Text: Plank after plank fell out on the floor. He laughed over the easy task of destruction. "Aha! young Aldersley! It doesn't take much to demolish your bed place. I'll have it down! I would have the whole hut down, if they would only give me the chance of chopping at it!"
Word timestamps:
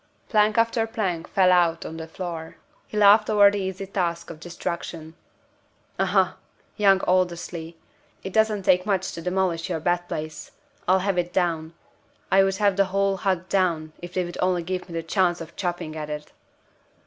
Plank 0.29 0.57
after 0.57 0.87
plank 0.87 1.27
fell 1.27 1.51
out 1.51 1.85
on 1.85 1.97
the 1.97 2.07
floor. 2.07 2.55
He 2.87 2.97
laughed 2.97 3.29
over 3.29 3.51
the 3.51 3.59
easy 3.59 3.85
task 3.85 4.31
of 4.31 4.39
destruction. 4.39 5.13
"Aha! 5.99 6.37
young 6.75 7.01
Aldersley! 7.01 7.77
It 8.23 8.33
doesn't 8.33 8.63
take 8.63 8.83
much 8.87 9.11
to 9.11 9.21
demolish 9.21 9.69
your 9.69 9.79
bed 9.79 10.07
place. 10.07 10.53
I'll 10.87 11.01
have 11.05 11.19
it 11.19 11.31
down! 11.31 11.75
I 12.31 12.43
would 12.43 12.55
have 12.55 12.77
the 12.77 12.85
whole 12.85 13.17
hut 13.17 13.47
down, 13.47 13.93
if 14.01 14.15
they 14.15 14.25
would 14.25 14.39
only 14.41 14.63
give 14.63 14.89
me 14.89 14.95
the 14.95 15.03
chance 15.03 15.39
of 15.39 15.55
chopping 15.55 15.95
at 15.95 16.09
it!" 16.09 16.31